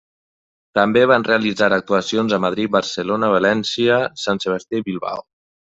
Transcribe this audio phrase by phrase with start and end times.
[0.77, 5.27] També van realitzar actuacions a Madrid, Barcelona, València, Sant Sebastià i Bilbao.